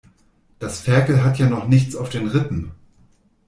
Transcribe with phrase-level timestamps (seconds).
[0.57, 2.71] Das Ferkel hat ja noch nichts auf den Rippen.